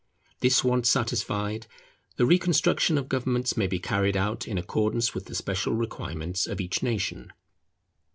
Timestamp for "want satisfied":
0.63-1.67